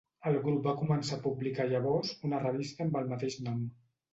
El 0.29 0.37
grup 0.45 0.63
va 0.67 0.73
començar 0.79 1.17
a 1.19 1.23
publicar 1.27 1.67
llavors 1.73 2.15
una 2.31 2.41
revista 2.47 2.89
amb 2.89 2.99
el 3.03 3.13
mateix 3.13 3.39
nom. 3.51 3.63